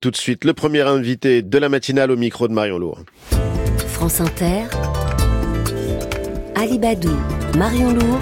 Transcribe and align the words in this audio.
Tout 0.00 0.10
de 0.10 0.16
suite, 0.16 0.46
le 0.46 0.54
premier 0.54 0.80
invité 0.80 1.42
de 1.42 1.58
la 1.58 1.68
matinale 1.68 2.10
au 2.10 2.16
micro 2.16 2.48
de 2.48 2.54
Marion 2.54 2.78
Lourd. 2.78 3.00
France 3.86 4.22
Inter, 4.22 4.62
Alibadou, 6.54 7.14
Marion 7.58 7.92
Lourd 7.92 8.18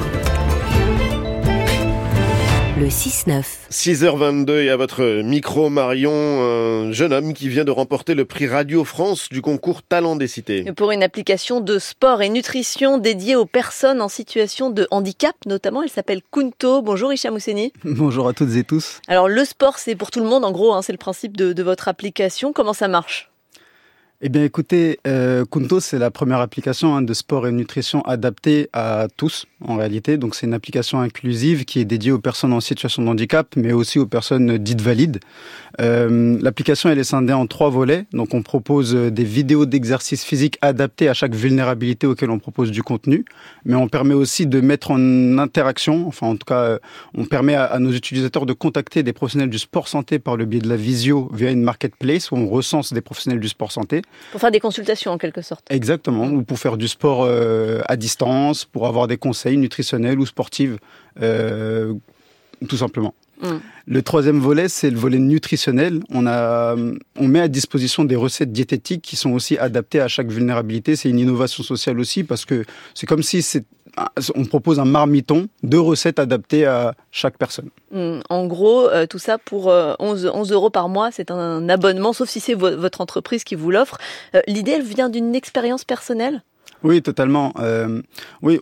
le 2.78 2.86
6-9. 2.86 3.42
6h22 3.70 4.62
et 4.62 4.70
à 4.70 4.76
votre 4.76 5.22
micro, 5.22 5.68
Marion, 5.68 6.12
un 6.12 6.92
jeune 6.92 7.12
homme 7.12 7.34
qui 7.34 7.48
vient 7.48 7.64
de 7.64 7.72
remporter 7.72 8.14
le 8.14 8.24
prix 8.24 8.46
Radio 8.46 8.84
France 8.84 9.28
du 9.30 9.42
concours 9.42 9.82
Talent 9.82 10.14
des 10.14 10.28
Cités. 10.28 10.72
Pour 10.72 10.92
une 10.92 11.02
application 11.02 11.60
de 11.60 11.78
sport 11.80 12.22
et 12.22 12.28
nutrition 12.28 12.98
dédiée 12.98 13.34
aux 13.34 13.46
personnes 13.46 14.00
en 14.00 14.08
situation 14.08 14.70
de 14.70 14.86
handicap, 14.92 15.34
notamment, 15.46 15.82
elle 15.82 15.88
s'appelle 15.88 16.20
Kunto. 16.30 16.80
Bonjour 16.82 17.12
Isha 17.12 17.32
Mousseni. 17.32 17.72
Bonjour 17.84 18.28
à 18.28 18.32
toutes 18.32 18.54
et 18.54 18.62
tous. 18.62 19.00
Alors 19.08 19.28
le 19.28 19.44
sport, 19.44 19.78
c'est 19.78 19.96
pour 19.96 20.12
tout 20.12 20.20
le 20.20 20.26
monde, 20.26 20.44
en 20.44 20.52
gros, 20.52 20.72
hein, 20.72 20.82
c'est 20.82 20.92
le 20.92 20.98
principe 20.98 21.36
de, 21.36 21.52
de 21.52 21.62
votre 21.64 21.88
application. 21.88 22.52
Comment 22.52 22.74
ça 22.74 22.86
marche? 22.86 23.28
Eh 24.20 24.30
bien, 24.30 24.42
écoutez, 24.42 24.98
euh, 25.06 25.44
Kunto, 25.44 25.78
c'est 25.78 25.98
la 25.98 26.10
première 26.10 26.40
application 26.40 26.96
hein, 26.96 27.02
de 27.02 27.14
sport 27.14 27.46
et 27.46 27.52
nutrition 27.52 28.02
adaptée 28.02 28.68
à 28.72 29.06
tous, 29.16 29.46
en 29.60 29.76
réalité. 29.76 30.16
Donc, 30.16 30.34
c'est 30.34 30.46
une 30.46 30.54
application 30.54 31.00
inclusive 31.00 31.64
qui 31.64 31.78
est 31.78 31.84
dédiée 31.84 32.10
aux 32.10 32.18
personnes 32.18 32.52
en 32.52 32.58
situation 32.58 33.04
de 33.04 33.08
handicap, 33.08 33.54
mais 33.54 33.72
aussi 33.72 34.00
aux 34.00 34.06
personnes 34.06 34.58
dites 34.58 34.80
valides. 34.80 35.20
Euh, 35.80 36.38
l'application, 36.42 36.90
elle 36.90 36.98
est 36.98 37.04
scindée 37.04 37.32
en 37.32 37.46
trois 37.46 37.70
volets. 37.70 38.06
Donc, 38.12 38.34
on 38.34 38.42
propose 38.42 38.94
euh, 38.94 39.10
des 39.10 39.24
vidéos 39.24 39.66
d'exercices 39.66 40.24
physiques 40.24 40.58
adaptées 40.60 41.08
à 41.08 41.14
chaque 41.14 41.34
vulnérabilité 41.34 42.06
auquel 42.06 42.30
on 42.30 42.38
propose 42.38 42.70
du 42.70 42.82
contenu, 42.82 43.24
mais 43.64 43.76
on 43.76 43.88
permet 43.88 44.14
aussi 44.14 44.46
de 44.46 44.60
mettre 44.60 44.90
en 44.90 45.38
interaction, 45.38 46.06
enfin, 46.08 46.26
en 46.26 46.36
tout 46.36 46.46
cas, 46.46 46.60
euh, 46.60 46.78
on 47.14 47.24
permet 47.24 47.54
à, 47.54 47.64
à 47.64 47.78
nos 47.78 47.92
utilisateurs 47.92 48.46
de 48.46 48.52
contacter 48.52 49.02
des 49.02 49.12
professionnels 49.12 49.50
du 49.50 49.58
sport 49.58 49.88
santé 49.88 50.18
par 50.18 50.36
le 50.36 50.44
biais 50.44 50.60
de 50.60 50.68
la 50.68 50.76
visio 50.76 51.30
via 51.32 51.50
une 51.50 51.62
marketplace 51.62 52.30
où 52.30 52.36
on 52.36 52.48
recense 52.48 52.92
des 52.92 53.00
professionnels 53.00 53.40
du 53.40 53.48
sport 53.48 53.72
santé. 53.72 54.02
Pour 54.32 54.40
faire 54.40 54.50
des 54.50 54.60
consultations 54.60 55.12
en 55.12 55.18
quelque 55.18 55.42
sorte. 55.42 55.64
Exactement, 55.70 56.26
ou 56.26 56.42
pour 56.42 56.58
faire 56.58 56.76
du 56.76 56.88
sport 56.88 57.22
euh, 57.24 57.80
à 57.86 57.96
distance, 57.96 58.64
pour 58.64 58.86
avoir 58.86 59.06
des 59.06 59.16
conseils 59.16 59.56
nutritionnels 59.56 60.18
ou 60.18 60.26
sportifs, 60.26 60.76
euh, 61.20 61.94
tout 62.68 62.76
simplement. 62.76 63.14
Mm. 63.42 63.58
Le 63.86 64.02
troisième 64.02 64.40
volet, 64.40 64.68
c'est 64.68 64.90
le 64.90 64.98
volet 64.98 65.18
nutritionnel. 65.18 66.00
On, 66.10 66.26
a, 66.26 66.76
on 67.16 67.28
met 67.28 67.40
à 67.40 67.48
disposition 67.48 68.04
des 68.04 68.16
recettes 68.16 68.52
diététiques 68.52 69.02
qui 69.02 69.16
sont 69.16 69.30
aussi 69.30 69.56
adaptées 69.58 70.00
à 70.00 70.08
chaque 70.08 70.28
vulnérabilité. 70.28 70.96
C'est 70.96 71.08
une 71.08 71.18
innovation 71.18 71.62
sociale 71.62 71.98
aussi 71.98 72.24
parce 72.24 72.44
que 72.44 72.64
c'est 72.94 73.06
comme 73.06 73.22
si 73.22 73.42
c'est 73.42 73.64
on 74.34 74.44
propose 74.44 74.78
un 74.78 74.84
marmiton 74.84 75.48
de 75.62 75.76
recettes 75.76 76.18
adaptées 76.18 76.66
à 76.66 76.94
chaque 77.10 77.38
personne. 77.38 77.70
Mm. 77.92 78.20
En 78.28 78.46
gros, 78.46 78.88
euh, 78.88 79.06
tout 79.06 79.18
ça 79.18 79.38
pour 79.38 79.66
11, 79.66 80.26
euh, 80.26 80.30
11, 80.32 80.52
euros 80.52 80.70
par 80.70 80.88
mois, 80.88 81.10
c'est 81.10 81.30
un 81.30 81.68
abonnement, 81.68 82.12
sauf 82.12 82.28
si 82.28 82.40
c'est 82.40 82.54
votre 82.54 83.00
entreprise 83.00 83.44
qui 83.44 83.54
vous 83.54 83.70
l'offre. 83.70 83.98
Euh, 84.34 84.40
l'idée, 84.46 84.72
elle 84.72 84.82
vient 84.82 85.08
d'une 85.08 85.34
expérience 85.34 85.84
personnelle? 85.84 86.42
Oui, 86.84 87.02
totalement. 87.02 87.52
oui, 88.42 88.60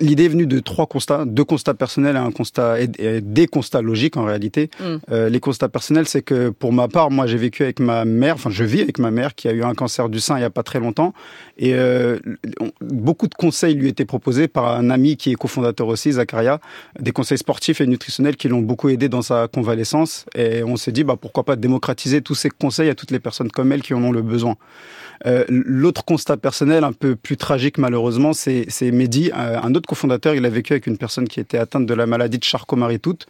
L'idée 0.00 0.24
est 0.24 0.28
venue 0.28 0.46
de 0.46 0.58
trois 0.60 0.86
constats, 0.86 1.24
deux 1.24 1.44
constats 1.44 1.74
personnels 1.74 2.16
et 2.16 2.18
un 2.18 2.30
constat 2.30 2.80
et 2.80 3.20
des 3.20 3.46
constats 3.46 3.82
logiques 3.82 4.16
en 4.16 4.24
réalité. 4.24 4.70
Mm. 4.80 4.84
Euh, 5.10 5.28
les 5.28 5.40
constats 5.40 5.68
personnels, 5.68 6.06
c'est 6.08 6.22
que 6.22 6.50
pour 6.50 6.72
ma 6.72 6.88
part, 6.88 7.10
moi 7.10 7.26
j'ai 7.26 7.36
vécu 7.36 7.62
avec 7.62 7.80
ma 7.80 8.04
mère, 8.04 8.34
enfin 8.34 8.50
je 8.50 8.64
vis 8.64 8.82
avec 8.82 8.98
ma 8.98 9.10
mère 9.10 9.34
qui 9.34 9.48
a 9.48 9.52
eu 9.52 9.62
un 9.62 9.74
cancer 9.74 10.08
du 10.08 10.20
sein 10.20 10.38
il 10.38 10.42
y 10.42 10.44
a 10.44 10.50
pas 10.50 10.62
très 10.62 10.80
longtemps, 10.80 11.12
et 11.58 11.74
euh, 11.74 12.18
beaucoup 12.80 13.28
de 13.28 13.34
conseils 13.34 13.74
lui 13.74 13.88
étaient 13.88 14.04
proposés 14.04 14.48
par 14.48 14.76
un 14.76 14.90
ami 14.90 15.16
qui 15.16 15.32
est 15.32 15.34
cofondateur 15.34 15.88
aussi, 15.88 16.12
Zakaria, 16.12 16.60
des 16.98 17.12
conseils 17.12 17.38
sportifs 17.38 17.80
et 17.80 17.86
nutritionnels 17.86 18.36
qui 18.36 18.48
l'ont 18.48 18.60
beaucoup 18.60 18.88
aidé 18.88 19.08
dans 19.08 19.22
sa 19.22 19.48
convalescence, 19.48 20.26
et 20.34 20.62
on 20.62 20.76
s'est 20.76 20.92
dit 20.92 21.04
bah 21.04 21.16
pourquoi 21.20 21.44
pas 21.44 21.56
démocratiser 21.56 22.22
tous 22.22 22.34
ces 22.34 22.50
conseils 22.50 22.90
à 22.90 22.94
toutes 22.94 23.10
les 23.10 23.20
personnes 23.20 23.50
comme 23.50 23.72
elle 23.72 23.82
qui 23.82 23.94
en 23.94 24.02
ont 24.02 24.12
le 24.12 24.22
besoin. 24.22 24.56
Euh, 25.26 25.44
L'autre 25.48 26.04
constat 26.04 26.36
personnel, 26.36 26.84
un 26.84 26.92
peu 26.92 27.16
plus 27.16 27.36
tragique 27.36 27.78
malheureusement, 27.78 28.32
c'est 28.32 28.66
Mehdi, 28.92 29.30
un 29.68 29.74
autre 29.74 29.86
cofondateur. 29.86 30.34
Il 30.34 30.44
a 30.44 30.50
vécu 30.50 30.72
avec 30.72 30.86
une 30.86 30.98
personne 30.98 31.28
qui 31.28 31.40
était 31.40 31.58
atteinte 31.58 31.86
de 31.86 31.94
la 31.94 32.06
maladie 32.06 32.38
de 32.38 32.44
Charcot-Marie-Tooth. 32.44 33.26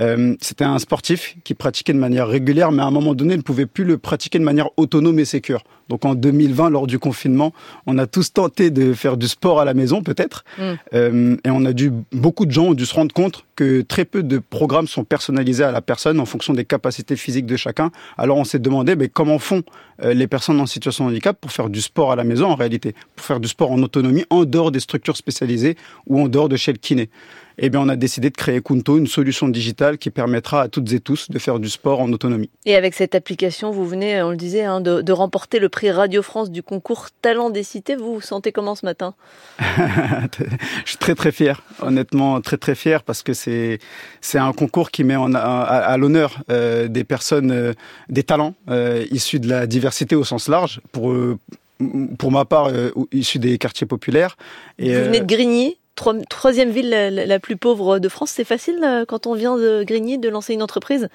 Euh, 0.00 0.36
C'était 0.40 0.64
un 0.64 0.78
sportif 0.78 1.36
qui 1.42 1.54
pratiquait 1.54 1.92
de 1.92 1.98
manière 1.98 2.28
régulière, 2.28 2.70
mais 2.70 2.82
à 2.82 2.86
un 2.86 2.90
moment 2.90 3.14
donné, 3.14 3.34
il 3.34 3.38
ne 3.38 3.42
pouvait 3.42 3.66
plus 3.66 3.84
le 3.84 3.98
pratiquer 3.98 4.38
de 4.38 4.44
manière 4.44 4.68
autonome 4.76 5.18
et 5.18 5.24
sécure. 5.24 5.64
Donc 5.88 6.04
en 6.04 6.14
2020, 6.14 6.70
lors 6.70 6.86
du 6.86 6.98
confinement, 6.98 7.52
on 7.86 7.98
a 7.98 8.06
tous 8.06 8.32
tenté 8.32 8.70
de 8.70 8.92
faire 8.92 9.16
du 9.16 9.26
sport 9.26 9.60
à 9.60 9.64
la 9.64 9.74
maison, 9.74 10.02
peut-être, 10.02 10.44
mm. 10.56 10.62
euh, 10.94 11.36
et 11.44 11.50
on 11.50 11.64
a 11.64 11.72
dû 11.72 11.92
beaucoup 12.12 12.46
de 12.46 12.52
gens 12.52 12.66
ont 12.66 12.74
dû 12.74 12.86
se 12.86 12.94
rendre 12.94 13.12
compte 13.12 13.44
très 13.82 14.04
peu 14.04 14.22
de 14.22 14.38
programmes 14.38 14.86
sont 14.86 15.04
personnalisés 15.04 15.64
à 15.64 15.70
la 15.70 15.80
personne 15.80 16.20
en 16.20 16.26
fonction 16.26 16.52
des 16.52 16.64
capacités 16.64 17.16
physiques 17.16 17.46
de 17.46 17.56
chacun. 17.56 17.90
Alors 18.16 18.38
on 18.38 18.44
s'est 18.44 18.58
demandé, 18.58 18.96
mais 18.96 19.08
comment 19.08 19.38
font 19.38 19.62
euh, 20.02 20.14
les 20.14 20.26
personnes 20.26 20.60
en 20.60 20.66
situation 20.66 21.04
de 21.04 21.10
handicap 21.10 21.38
pour 21.40 21.52
faire 21.52 21.68
du 21.68 21.80
sport 21.80 22.12
à 22.12 22.16
la 22.16 22.24
maison 22.24 22.46
en 22.46 22.54
réalité, 22.54 22.94
pour 23.16 23.24
faire 23.24 23.40
du 23.40 23.48
sport 23.48 23.70
en 23.70 23.82
autonomie 23.82 24.24
en 24.30 24.44
dehors 24.44 24.70
des 24.70 24.80
structures 24.80 25.16
spécialisées 25.16 25.76
ou 26.06 26.20
en 26.20 26.28
dehors 26.28 26.48
de 26.48 26.56
chez 26.56 26.72
le 26.72 26.78
kiné 26.78 27.10
eh 27.58 27.70
bien, 27.70 27.80
on 27.80 27.88
a 27.88 27.96
décidé 27.96 28.30
de 28.30 28.36
créer 28.36 28.60
Kunto, 28.60 28.98
une 28.98 29.06
solution 29.06 29.48
digitale 29.48 29.98
qui 29.98 30.10
permettra 30.10 30.62
à 30.62 30.68
toutes 30.68 30.92
et 30.92 31.00
tous 31.00 31.30
de 31.30 31.38
faire 31.38 31.58
du 31.58 31.68
sport 31.68 32.00
en 32.00 32.12
autonomie. 32.12 32.50
Et 32.66 32.76
avec 32.76 32.94
cette 32.94 33.14
application, 33.14 33.70
vous 33.70 33.86
venez, 33.86 34.22
on 34.22 34.30
le 34.30 34.36
disait, 34.36 34.64
hein, 34.64 34.80
de, 34.80 35.12
remporter 35.12 35.58
le 35.58 35.68
prix 35.68 35.90
Radio 35.90 36.22
France 36.22 36.50
du 36.50 36.62
concours 36.62 37.08
Talent 37.22 37.50
des 37.50 37.62
Cités. 37.62 37.96
Vous 37.96 38.14
vous 38.14 38.20
sentez 38.20 38.52
comment 38.52 38.74
ce 38.74 38.86
matin? 38.86 39.14
Je 39.58 40.90
suis 40.90 40.98
très 40.98 41.14
très 41.14 41.32
fier, 41.32 41.62
honnêtement 41.82 42.40
très 42.40 42.56
très 42.56 42.74
fier 42.74 43.02
parce 43.02 43.22
que 43.22 43.34
c'est 43.34 43.78
c'est 44.20 44.38
un 44.38 44.52
concours 44.52 44.90
qui 44.90 45.04
met 45.04 45.16
en, 45.16 45.34
à, 45.34 45.96
l'honneur 45.96 46.42
euh, 46.50 46.88
des 46.88 47.04
personnes, 47.04 47.50
euh, 47.50 47.72
des 48.08 48.22
talents 48.22 48.54
euh, 48.68 49.04
issus 49.10 49.40
de 49.40 49.48
la 49.48 49.66
diversité 49.66 50.14
au 50.16 50.24
sens 50.24 50.48
large. 50.48 50.80
Pour 50.92 51.14
pour 52.18 52.30
ma 52.30 52.44
part, 52.44 52.70
issus 53.10 53.38
des 53.38 53.56
quartiers 53.56 53.86
populaires. 53.86 54.36
Et, 54.78 54.94
vous 54.94 55.04
venez 55.04 55.20
de 55.20 55.24
Grigny? 55.24 55.78
Troisième 56.28 56.70
ville 56.70 56.90
la, 56.90 57.38
plus 57.38 57.56
pauvre 57.56 57.98
de 57.98 58.08
France. 58.08 58.30
C'est 58.30 58.44
facile 58.44 58.80
euh, 58.82 59.04
quand 59.06 59.26
on 59.26 59.34
vient 59.34 59.56
de 59.56 59.84
Grigny 59.84 60.18
de 60.18 60.28
lancer 60.28 60.54
une 60.54 60.62
entreprise? 60.62 61.08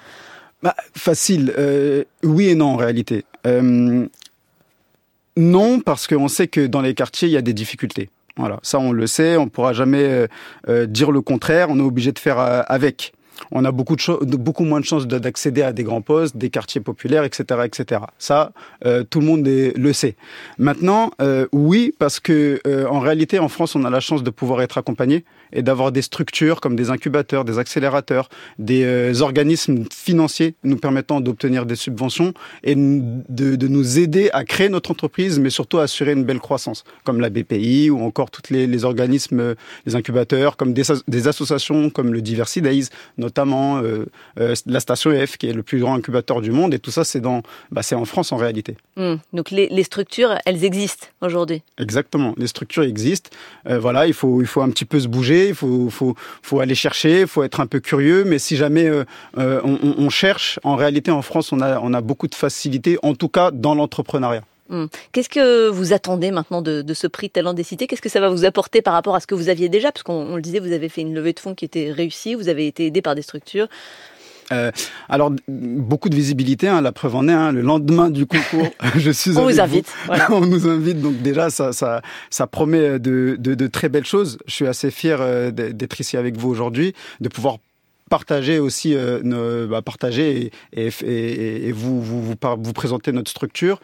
Bah, 0.62 0.74
Facile, 0.94 1.52
euh, 1.58 2.04
oui 2.22 2.48
et 2.48 2.54
non 2.54 2.68
en 2.68 2.76
réalité. 2.76 3.24
Euh, 3.46 4.06
non, 5.36 5.80
parce 5.80 6.06
qu'on 6.06 6.28
sait 6.28 6.48
que 6.48 6.66
dans 6.66 6.80
les 6.80 6.94
quartiers, 6.94 7.28
il 7.28 7.32
y 7.32 7.36
a 7.36 7.42
des 7.42 7.52
difficultés. 7.52 8.08
Voilà, 8.36 8.58
ça 8.62 8.78
on 8.78 8.92
le 8.92 9.06
sait, 9.06 9.36
on 9.36 9.44
ne 9.44 9.50
pourra 9.50 9.72
jamais 9.72 10.28
dire 10.68 11.10
le 11.10 11.22
contraire, 11.22 11.68
on 11.70 11.78
est 11.78 11.82
obligé 11.82 12.12
de 12.12 12.18
faire 12.18 12.38
avec 12.38 13.14
on 13.50 13.64
a 13.64 13.72
beaucoup, 13.72 13.96
de 13.96 14.36
beaucoup 14.36 14.64
moins 14.64 14.80
de 14.80 14.84
chances 14.84 15.06
d'accéder 15.06 15.62
à 15.62 15.72
des 15.72 15.84
grands 15.84 16.00
postes, 16.00 16.36
des 16.36 16.50
quartiers 16.50 16.80
populaires, 16.80 17.24
etc., 17.24 17.60
etc. 17.64 18.02
Ça, 18.18 18.52
euh, 18.84 19.04
tout 19.04 19.20
le 19.20 19.26
monde 19.26 19.46
le 19.46 19.92
sait. 19.92 20.16
Maintenant, 20.58 21.10
euh, 21.20 21.46
oui, 21.52 21.94
parce 21.98 22.20
que 22.20 22.60
euh, 22.66 22.86
en 22.86 23.00
réalité, 23.00 23.38
en 23.38 23.48
France, 23.48 23.74
on 23.74 23.84
a 23.84 23.90
la 23.90 24.00
chance 24.00 24.22
de 24.22 24.30
pouvoir 24.30 24.62
être 24.62 24.78
accompagné 24.78 25.24
et 25.52 25.62
d'avoir 25.62 25.92
des 25.92 26.02
structures 26.02 26.60
comme 26.60 26.76
des 26.76 26.90
incubateurs, 26.90 27.44
des 27.44 27.58
accélérateurs, 27.58 28.28
des 28.58 29.22
organismes 29.22 29.84
financiers 29.92 30.54
nous 30.64 30.76
permettant 30.76 31.20
d'obtenir 31.20 31.66
des 31.66 31.76
subventions 31.76 32.34
et 32.64 32.74
de, 32.74 33.66
nous 33.66 33.98
aider 33.98 34.28
à 34.32 34.44
créer 34.44 34.68
notre 34.68 34.90
entreprise, 34.90 35.38
mais 35.38 35.50
surtout 35.50 35.78
à 35.78 35.84
assurer 35.84 36.12
une 36.12 36.24
belle 36.24 36.40
croissance, 36.40 36.84
comme 37.04 37.20
la 37.20 37.30
BPI 37.30 37.90
ou 37.90 38.00
encore 38.00 38.30
tous 38.30 38.52
les, 38.52 38.84
organismes, 38.84 39.54
les 39.86 39.96
incubateurs, 39.96 40.56
comme 40.56 40.72
des, 40.72 41.28
associations 41.28 41.90
comme 41.90 42.12
le 42.12 42.22
Diversity 42.22 42.62
Days, 42.62 42.88
notamment 43.26 43.78
euh, 43.78 44.06
euh, 44.38 44.54
la 44.66 44.80
station 44.80 45.10
EF, 45.10 45.36
qui 45.36 45.48
est 45.48 45.52
le 45.52 45.64
plus 45.64 45.80
grand 45.80 45.94
incubateur 45.94 46.40
du 46.40 46.52
monde. 46.52 46.72
Et 46.74 46.78
tout 46.78 46.92
ça, 46.92 47.02
c'est 47.04 47.20
dans, 47.20 47.42
bah, 47.72 47.82
c'est 47.82 47.96
en 47.96 48.04
France 48.04 48.30
en 48.30 48.36
réalité. 48.36 48.76
Hmm. 48.96 49.16
Donc 49.32 49.50
les, 49.50 49.82
structures, 49.82 50.34
elles 50.46 50.64
existent 50.64 51.08
aujourd'hui. 51.20 51.62
Exactement, 51.78 52.34
les 52.36 52.46
structures 52.46 52.84
existent. 52.84 53.30
Euh, 53.68 53.78
voilà, 53.78 54.06
il 54.06 54.14
faut, 54.14 54.40
il 54.40 54.46
faut 54.46 54.62
un 54.62 54.70
petit 54.70 54.84
peu 54.84 55.00
se 55.00 55.08
bouger, 55.08 55.48
il 55.48 55.54
faut, 55.54 55.90
faut, 55.90 56.14
faut 56.42 56.60
aller 56.60 56.76
chercher, 56.76 57.22
il 57.22 57.26
faut 57.26 57.42
être 57.42 57.60
un 57.60 57.66
peu 57.66 57.80
curieux. 57.80 58.24
Mais 58.24 58.38
si 58.38 58.56
jamais 58.56 58.90
on, 59.36 59.78
on, 59.98 60.10
cherche, 60.10 60.60
en 60.62 60.76
réalité, 60.76 61.10
en 61.10 61.22
France, 61.22 61.52
on 61.52 61.60
a, 61.60 61.80
on 61.80 61.92
a 61.94 62.00
beaucoup 62.00 62.28
de 62.28 62.34
facilité, 62.34 62.98
en 63.02 63.14
tout 63.14 63.28
cas 63.28 63.50
dans 63.50 63.74
l'entrepreneuriat. 63.74 64.42
Hmm. 64.68 64.86
Qu'est-ce 65.12 65.28
que 65.28 65.68
vous 65.68 65.92
attendez 65.92 66.30
maintenant 66.30 66.62
de, 66.62 66.84
ce 66.94 67.06
prix 67.06 67.30
Talent 67.30 67.54
des 67.54 67.62
Cités? 67.62 67.86
Qu'est-ce 67.86 68.02
que 68.02 68.08
ça 68.08 68.20
va 68.20 68.28
vous 68.28 68.44
apporter 68.44 68.82
par 68.82 68.94
rapport 68.94 69.14
à 69.14 69.20
ce 69.20 69.26
que 69.26 69.34
vous 69.34 69.48
aviez 69.48 69.68
déjà? 69.68 69.92
Parce 69.92 70.02
qu'on 70.02 70.36
le 70.36 70.42
disait, 70.42 70.58
vous 70.58 70.72
avez 70.72 70.88
fait 70.88 71.02
une 71.02 71.14
levée 71.14 71.32
de 71.32 71.40
fonds 71.40 71.54
qui 71.54 71.64
était 71.64 71.92
réussie, 71.92 72.34
vous 72.34 72.48
avez 72.48 72.66
été 72.66 72.86
aidé 72.86 73.02
par 73.02 73.14
des 73.14 73.22
structures. 73.22 73.68
Euh, 74.52 74.70
alors 75.08 75.32
beaucoup 75.48 76.08
de 76.08 76.14
visibilité, 76.14 76.68
hein, 76.68 76.80
la 76.80 76.92
preuve 76.92 77.16
en 77.16 77.28
est. 77.28 77.32
Hein, 77.32 77.52
le 77.52 77.62
lendemain 77.62 78.10
du 78.10 78.26
concours, 78.26 78.68
je 78.96 79.10
suis. 79.10 79.36
On 79.36 79.42
vous 79.42 79.60
invite. 79.60 79.92
On 80.30 80.40
nous 80.40 80.68
invite, 80.68 81.00
donc 81.00 81.20
déjà 81.22 81.50
ça, 81.50 81.72
ça, 81.72 82.02
ça 82.30 82.46
promet 82.46 82.98
de, 82.98 83.36
de, 83.38 83.54
de, 83.54 83.66
très 83.66 83.88
belles 83.88 84.06
choses. 84.06 84.38
Je 84.46 84.54
suis 84.54 84.66
assez 84.66 84.90
fier 84.90 85.18
euh, 85.20 85.50
d'être 85.50 86.00
ici 86.00 86.16
avec 86.16 86.36
vous 86.36 86.48
aujourd'hui, 86.48 86.94
de 87.20 87.28
pouvoir 87.28 87.58
partager 88.10 88.58
aussi, 88.58 88.94
euh, 88.94 89.66
bah, 89.66 89.82
partager 89.82 90.50
et, 90.72 91.72
vous, 91.72 92.00
vous, 92.00 92.22
vous, 92.22 92.34
vous, 92.40 92.72
présenter 92.72 93.12
notre 93.12 93.30
structure. 93.30 93.80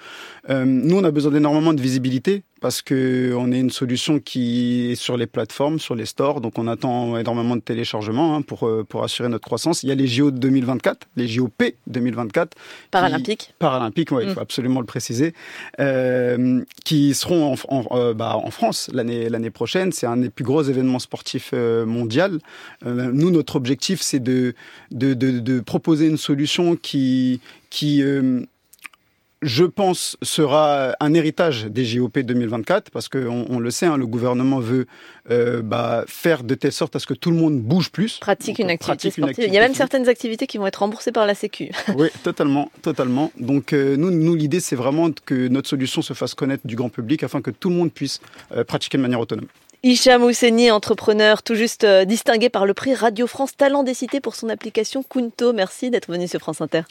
Euh, 0.50 0.64
nous, 0.64 0.96
on 0.96 1.04
a 1.04 1.10
besoin 1.10 1.32
d'énormément 1.32 1.74
de 1.74 1.80
visibilité 1.80 2.44
parce 2.62 2.80
que 2.80 3.34
on 3.36 3.50
est 3.50 3.58
une 3.58 3.70
solution 3.70 4.20
qui 4.20 4.92
est 4.92 4.94
sur 4.94 5.16
les 5.16 5.26
plateformes, 5.26 5.80
sur 5.80 5.96
les 5.96 6.06
stores, 6.06 6.40
donc 6.40 6.58
on 6.58 6.68
attend 6.68 7.18
énormément 7.18 7.56
de 7.56 7.60
téléchargements 7.60 8.36
hein, 8.36 8.42
pour 8.42 8.66
euh, 8.66 8.84
pour 8.88 9.02
assurer 9.02 9.28
notre 9.28 9.44
croissance. 9.44 9.82
Il 9.82 9.88
y 9.88 9.92
a 9.92 9.96
les 9.96 10.06
JO 10.06 10.30
2024, 10.30 11.08
les 11.16 11.26
JOP 11.26 11.62
2024, 11.88 12.56
paralympiques, 12.92 13.52
paralympiques, 13.58 14.12
ouais, 14.12 14.24
il 14.24 14.30
faut 14.30 14.40
mm. 14.40 14.42
absolument 14.42 14.80
le 14.80 14.86
préciser, 14.86 15.34
euh, 15.80 16.62
qui 16.84 17.14
seront 17.14 17.52
en, 17.52 17.56
en, 17.68 17.98
euh, 17.98 18.14
bah, 18.14 18.36
en 18.36 18.50
France 18.50 18.88
l'année 18.94 19.28
l'année 19.28 19.50
prochaine. 19.50 19.90
C'est 19.90 20.06
un 20.06 20.16
des 20.16 20.30
plus 20.30 20.44
gros 20.44 20.62
événements 20.62 21.00
sportifs 21.00 21.50
euh, 21.52 21.84
mondial. 21.84 22.38
Euh, 22.86 23.10
nous, 23.12 23.32
notre 23.32 23.56
objectif, 23.56 24.00
c'est 24.00 24.20
de 24.20 24.54
de, 24.92 25.14
de 25.14 25.40
de, 25.40 25.60
proposer 25.60 26.06
une 26.06 26.16
solution 26.16 26.76
qui 26.76 27.40
qui 27.70 28.02
je 29.42 29.64
pense, 29.64 30.16
sera 30.22 30.94
un 31.00 31.14
héritage 31.14 31.66
des 31.66 31.84
JOP 31.84 32.18
2024, 32.20 32.90
parce 32.90 33.08
qu'on 33.08 33.44
on 33.48 33.58
le 33.58 33.70
sait, 33.70 33.86
hein, 33.86 33.96
le 33.96 34.06
gouvernement 34.06 34.60
veut 34.60 34.86
euh, 35.30 35.62
bah, 35.62 36.04
faire 36.06 36.44
de 36.44 36.54
telle 36.54 36.72
sorte 36.72 36.94
à 36.96 37.00
ce 37.00 37.06
que 37.06 37.14
tout 37.14 37.30
le 37.30 37.36
monde 37.36 37.60
bouge 37.60 37.90
plus. 37.90 38.18
Pratique, 38.18 38.60
une, 38.60 38.70
activité 38.70 39.10
sportive. 39.10 39.44
Il 39.48 39.52
y 39.52 39.58
a 39.58 39.60
même 39.60 39.74
certaines 39.74 40.08
activités 40.08 40.46
qui 40.46 40.58
vont 40.58 40.66
être 40.66 40.76
remboursées 40.76 41.12
par 41.12 41.26
la 41.26 41.34
Sécu. 41.34 41.70
oui, 41.96 42.08
totalement, 42.22 42.70
totalement. 42.82 43.32
Donc 43.38 43.72
euh, 43.72 43.96
nous, 43.96 44.12
nous 44.12 44.34
l'idée, 44.36 44.60
c'est 44.60 44.76
vraiment 44.76 45.10
que 45.24 45.48
notre 45.48 45.68
solution 45.68 46.02
se 46.02 46.14
fasse 46.14 46.34
connaître 46.34 46.66
du 46.66 46.76
grand 46.76 46.88
public 46.88 47.24
afin 47.24 47.40
que 47.40 47.50
tout 47.50 47.68
le 47.68 47.76
monde 47.76 47.92
puisse 47.92 48.20
euh, 48.56 48.62
pratiquer 48.62 48.96
de 48.96 49.02
manière 49.02 49.20
autonome. 49.20 49.46
Hicham 49.84 50.22
Ousseni, 50.22 50.70
entrepreneur 50.70 51.42
tout 51.42 51.56
juste 51.56 51.84
distingué 52.06 52.48
par 52.48 52.66
le 52.66 52.74
prix 52.74 52.94
Radio 52.94 53.26
France 53.26 53.56
Talent 53.56 53.82
des 53.82 53.94
Cités 53.94 54.20
pour 54.20 54.36
son 54.36 54.48
application 54.48 55.02
Kunto. 55.02 55.52
Merci 55.52 55.90
d'être 55.90 56.08
venu 56.08 56.28
sur 56.28 56.38
France 56.38 56.60
Inter. 56.60 56.82